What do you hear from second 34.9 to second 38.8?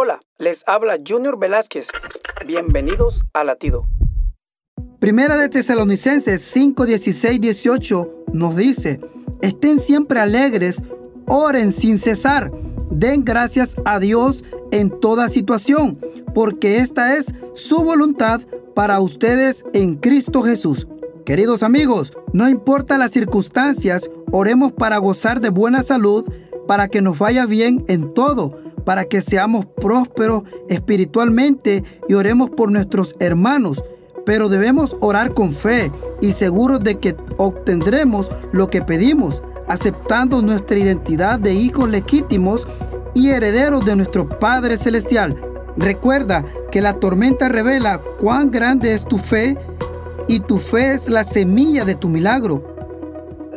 orar con fe y seguros de que obtendremos lo que